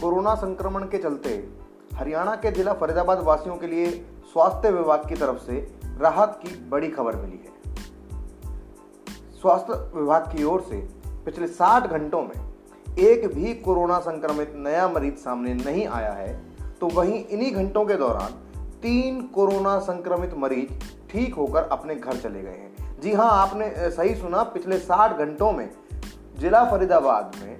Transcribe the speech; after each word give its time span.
Corona 0.00 0.34
संक्रमण 0.34 0.82
के 0.82 0.98
चलते 0.98 1.48
हरियाणा 1.94 2.34
के 2.36 2.50
जिला 2.50 2.72
फरीदाबाद 2.72 3.22
वासियों 3.22 3.56
के 3.56 3.66
लिए 3.66 3.90
स्वास्थ्य 4.32 4.70
विभाग 4.70 5.08
की 5.08 5.14
तरफ़ 5.14 5.38
से 5.38 5.78
राहत 6.00 6.40
की 6.42 6.68
बड़ी 6.68 6.88
खबर 6.88 7.16
मिली 7.16 7.40
है। 7.44 7.74
स्वास्थ्य 9.40 9.98
विभाग 9.98 10.22
की 10.22 10.44
ओर 10.44 10.60
से 10.60 10.76
पिछले 11.24 11.48
60 11.48 11.86
घंटों 11.86 12.22
में 12.22 12.52
एक 12.98 13.26
भी 13.34 13.54
कोरोना 13.54 13.98
संक्रमित 13.98 14.52
नया 14.56 14.88
मरीज़ 14.88 15.14
सामने 15.14 15.54
नहीं 15.54 15.86
आया 15.86 16.12
है 16.12 16.40
तो 16.80 16.88
वहीं 16.88 17.24
इन्हीं 17.24 17.52
घंटों 17.52 17.84
के 17.84 17.94
दौरान 17.94 18.32
तीन 18.82 19.22
कोरोना 19.22 19.78
संक्रमित 19.78 20.34
मरीज़ 20.34 20.84
ठीक 21.10 21.34
होकर 21.34 21.62
अपने 21.62 21.94
घर 21.94 22.16
चले 22.16 22.42
गए 22.42 22.50
हैं। 22.50 23.00
जी 23.00 23.12
हाँ 23.12 23.30
आपने 23.30 23.90
सही 23.90 24.14
सुना, 24.14 24.42
पिछले 24.42 24.78
60 24.78 25.18
घंटों 25.18 25.52
में 25.52 25.70
जिला 26.38 26.64
फरीदाबाद 26.70 27.32
में 27.42 27.55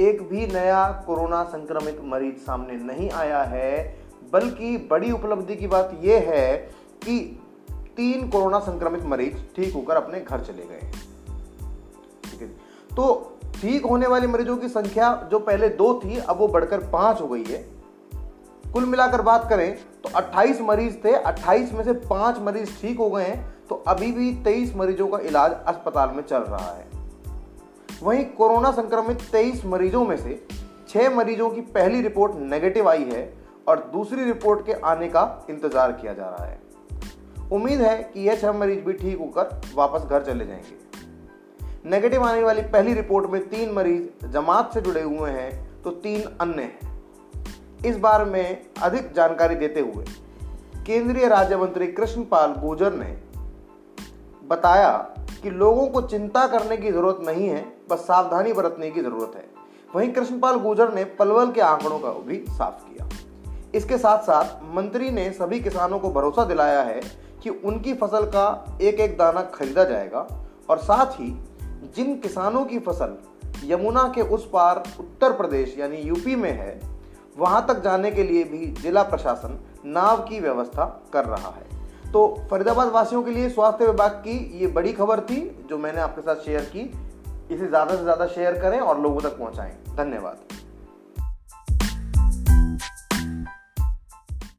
एक 0.00 0.22
भी 0.22 0.46
नया 0.46 0.84
कोरोना 1.06 1.42
संक्रमित 1.44 2.00
मरीज़ 2.04 2.36
सामने 2.36 2.74
नहीं 2.74 3.10
आया 3.10 3.42
है, 3.42 3.96
बल्कि 4.32 4.76
बड़ी 4.90 5.10
उपलब्धि 5.12 5.56
की 5.56 5.66
बात 5.66 5.98
यह 6.02 6.26
है 6.28 6.56
कि 7.04 7.18
तीन 7.96 8.28
कोरोना 8.28 8.58
संक्रमित 8.58 9.04
मरीज़ 9.04 9.36
ठीक 9.56 9.74
होकर 9.74 9.96
अपने 9.96 10.20
घर 10.20 10.40
चले 10.40 10.64
गए 10.66 10.90
ठीक 12.24 12.40
है? 12.40 12.48
तो 12.96 13.38
ठीक 13.60 13.86
होने 13.86 14.06
वाले 14.06 14.26
मरीजों 14.26 14.56
की 14.56 14.68
संख्या 14.68 15.28
जो 15.30 15.38
पहले 15.38 15.68
दो 15.68 16.00
थी, 16.04 16.16
अब 16.18 16.38
वो 16.38 16.48
बढ़कर 16.48 16.78
पाँच 16.90 17.20
हो 17.20 17.28
गई 17.28 17.44
है। 17.44 17.64
कुल 18.72 18.84
मिलाकर 18.84 19.22
बात 19.22 19.48
करें 19.48 19.76
तो 20.02 20.08
28 20.10 20.60
मरीज़ 20.60 20.96
थे 20.96 21.12
28 21.22 21.72
में 21.72 21.84
से 21.84 21.92
पाँच 21.92 22.38
मरीज़ 22.38 22.70
ठीक 22.80 22.98
हो 22.98 23.10
गए 23.10 23.24
हैं 23.24 23.66
तो 23.68 23.74
अभी 23.88 24.12
भी 24.12 24.32
23 24.44 24.74
मरीजों 24.76 25.08
का 25.08 25.18
इलाज 25.18 25.52
अस्पताल 25.66 26.10
में 26.10 26.22
चल 26.22 26.38
रहा 26.38 26.72
है। 26.72 27.01
वहीं 28.02 28.24
कोरोना 28.26 28.70
संक्रमित 28.70 29.18
23 29.30 29.64
मरीजों 29.64 30.04
में 30.04 30.16
से 30.16 30.46
6 30.88 31.14
मरीजों 31.16 31.50
की 31.50 31.60
पहली 31.60 32.00
रिपोर्ट 32.00 32.32
नेगेटिव 32.36 32.88
आई 32.88 33.04
है 33.04 33.22
और 33.68 33.90
दूसरी 33.92 34.24
रिपोर्ट 34.24 34.64
के 34.66 34.72
आने 34.72 35.08
का 35.08 35.22
इंतज़ार 35.50 35.92
किया 35.92 36.12
जा 36.12 36.28
रहा 36.28 36.44
है। 36.44 36.60
उम्मीद 37.52 37.80
है 37.80 37.96
कि 38.04 38.20
यह 38.20 38.36
छह 38.36 38.52
मरीज़ 38.52 38.80
भी 38.80 38.92
ठीक 38.92 39.18
होकर 39.18 39.60
वापस 39.74 40.02
घर 40.02 40.22
चले 40.22 40.46
जाएँगे। 40.46 41.90
नेगेटिव 41.90 42.24
आने 42.24 42.42
वाली 42.42 42.62
पहली 42.62 42.94
रिपोर्ट 42.94 43.30
में 43.30 43.40
तीन 43.48 43.72
मरीज़ 43.72 44.26
जमात 44.26 44.74
से 44.74 44.80
जुड़े 44.80 45.02
हुए 45.02 45.30
हैं 45.30 45.82
तो 45.82 45.90
तीन 45.90 46.22
अन्य 46.40 46.62
हैं। 46.62 46.92
इस 47.86 47.98
बार 47.98 48.24
में 48.24 48.66
अधिक 48.82 49.12
जानकारी 49.12 49.54
देते 49.54 49.80
हुए 49.80 50.04
केंद्रीय 50.86 51.28
राज्य 51.28 51.56
मंत्री 51.56 51.86
कृष्णपाल 51.86 52.52
गुर्जर 52.52 52.92
ने 52.92 53.16
बताया 54.44 54.92
कि 55.42 55.50
लोगों 55.50 55.86
को 55.86 56.00
चिंता 56.02 56.46
करने 56.46 56.76
की 56.76 56.90
ज़रूरत 56.92 57.18
नहीं 57.26 57.48
है, 57.48 57.64
बस 57.90 57.98
सावधानी 57.98 58.52
बरतने 58.52 58.90
की 58.90 59.00
ज़रूरत 59.00 59.32
है। 59.36 59.44
वहीं 59.94 60.12
कृष्णपाल 60.12 60.56
गुर्जर 60.56 60.92
ने 60.94 61.04
पलवल 61.04 61.50
के 61.52 61.60
आंकड़ों 61.60 61.98
का 61.98 62.10
भी 62.26 62.44
साफ़ 62.48 62.84
किया। 62.84 63.08
इसके 63.74 63.98
साथ 63.98 64.22
साथ 64.22 64.62
मंत्री 64.74 65.10
ने 65.10 65.30
सभी 65.30 65.60
किसानों 65.60 65.98
को 65.98 66.10
भरोसा 66.10 66.44
दिलाया 66.44 66.82
है 66.82 67.00
कि 67.42 67.50
उनकी 67.50 67.94
फ़सल 67.94 68.24
का 68.26 68.78
एक 68.82 69.00
एक 69.00 69.16
दाना 69.18 69.42
खरीदा 69.42 69.84
जाएगा 69.84 70.26
और 70.70 70.78
साथ 70.78 71.20
ही 71.20 71.30
जिन 71.96 72.16
किसानों 72.16 72.64
की 72.64 72.78
फ़सल 72.78 73.16
यमुना 73.64 74.02
के 74.14 74.22
उस 74.28 74.48
पार 74.50 74.82
उत्तर 75.00 75.32
प्रदेश 75.32 75.76
यानी 75.78 75.96
यूपी 75.96 76.36
में 76.36 76.50
है, 76.50 76.80
वहाँ 77.38 77.64
तक 77.66 77.82
जाने 77.82 78.10
के 78.10 78.22
लिए 78.22 78.44
भी 78.44 78.66
जिला 78.82 79.02
प्रशासन 79.02 79.58
नाव 79.84 80.22
की 80.22 80.40
व्यवस्था 80.40 80.84
कर 81.12 81.24
रहा 81.24 81.50
है। 81.50 81.81
तो 82.12 82.26
फरीदाबाद 82.50 82.88
वासियों 82.92 83.22
के 83.22 83.30
लिए 83.30 83.48
स्वास्थ्य 83.50 83.86
विभाग 83.86 84.10
की 84.24 84.38
ये 84.60 84.66
बड़ी 84.68 84.92
खबर 84.92 85.20
थी, 85.20 85.40
जो 85.68 85.78
मैंने 85.78 86.00
आपके 86.00 86.22
साथ 86.22 86.44
शेयर 86.44 86.64
की। 86.66 86.80
इसे 87.50 87.66
ज़्यादा 87.66 87.96
से 87.96 88.02
ज़्यादा 88.02 88.26
शेयर 88.26 88.58
करें 88.58 88.78
और 88.80 89.00
लोगों 89.00 89.20
तक 89.20 89.38
पहुँचाएँ। 89.38 89.72
धन्यवाद। 89.96 90.61